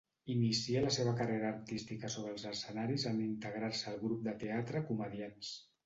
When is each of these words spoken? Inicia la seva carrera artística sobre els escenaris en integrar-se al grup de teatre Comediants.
Inicia 0.35 0.81
la 0.85 0.93
seva 0.95 1.13
carrera 1.19 1.51
artística 1.57 2.11
sobre 2.15 2.35
els 2.37 2.47
escenaris 2.55 3.07
en 3.13 3.23
integrar-se 3.29 3.89
al 3.97 4.05
grup 4.09 4.29
de 4.31 4.39
teatre 4.47 4.87
Comediants. 4.93 5.59